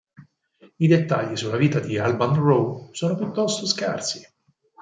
I 0.79 0.87
dettagli 0.87 1.35
sulla 1.35 1.57
vita 1.57 1.79
di 1.79 1.99
Alban 1.99 2.33
Roe 2.33 2.87
sono 2.91 3.15
piuttosto 3.15 3.67
scarsi. 3.67 4.27